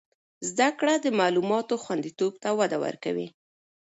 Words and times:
زده 0.49 0.67
کړه 0.79 0.93
د 0.99 1.07
معلوماتو 1.19 1.81
خوندیتوب 1.83 2.33
ته 2.43 2.49
وده 2.59 2.77
ورکوي. 2.85 3.27